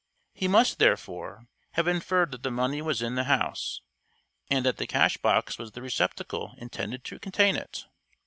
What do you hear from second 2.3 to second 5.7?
that the money was in the house, and that the cash box